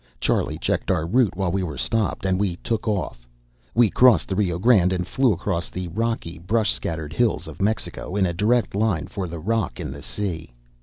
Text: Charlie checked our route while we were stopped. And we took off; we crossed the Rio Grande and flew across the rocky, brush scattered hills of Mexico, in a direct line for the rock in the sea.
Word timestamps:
Charlie 0.19 0.57
checked 0.57 0.89
our 0.89 1.05
route 1.05 1.35
while 1.35 1.51
we 1.51 1.61
were 1.61 1.77
stopped. 1.77 2.25
And 2.25 2.39
we 2.39 2.55
took 2.55 2.87
off; 2.87 3.27
we 3.75 3.91
crossed 3.91 4.29
the 4.29 4.35
Rio 4.35 4.57
Grande 4.57 4.91
and 4.93 5.07
flew 5.07 5.31
across 5.31 5.69
the 5.69 5.89
rocky, 5.89 6.39
brush 6.39 6.73
scattered 6.73 7.13
hills 7.13 7.47
of 7.47 7.61
Mexico, 7.61 8.15
in 8.15 8.25
a 8.25 8.33
direct 8.33 8.73
line 8.73 9.05
for 9.05 9.27
the 9.27 9.37
rock 9.37 9.79
in 9.79 9.91
the 9.91 10.01
sea. 10.01 10.55